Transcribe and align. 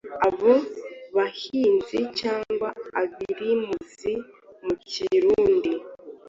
Abo 0.27 0.53
bahinzi 1.15 1.97
cyangwa 2.19 2.69
abirimizi 3.01 4.13
mu 4.63 4.73
Kirundi 4.89 5.73